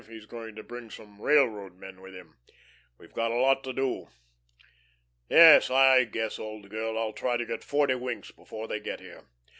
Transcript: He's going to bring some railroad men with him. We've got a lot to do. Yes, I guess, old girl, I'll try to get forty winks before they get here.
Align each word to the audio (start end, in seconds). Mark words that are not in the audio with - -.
He's 0.09 0.25
going 0.25 0.55
to 0.55 0.63
bring 0.63 0.89
some 0.89 1.21
railroad 1.21 1.77
men 1.77 2.01
with 2.01 2.15
him. 2.15 2.33
We've 2.97 3.13
got 3.13 3.29
a 3.29 3.35
lot 3.39 3.63
to 3.65 3.71
do. 3.71 4.07
Yes, 5.29 5.69
I 5.69 6.05
guess, 6.05 6.39
old 6.39 6.67
girl, 6.71 6.97
I'll 6.97 7.13
try 7.13 7.37
to 7.37 7.45
get 7.45 7.63
forty 7.63 7.93
winks 7.93 8.31
before 8.31 8.67
they 8.67 8.79
get 8.79 8.99
here. 8.99 9.25